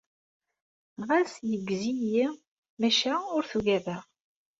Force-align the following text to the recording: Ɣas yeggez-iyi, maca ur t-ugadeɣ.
Ɣas 1.07 1.31
yeggez-iyi, 1.49 2.25
maca 2.79 3.13
ur 3.35 3.43
t-ugadeɣ. 3.49 4.01